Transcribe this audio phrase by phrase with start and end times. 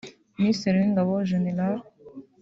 [0.37, 1.45] Minisitiri w’ingabo Gen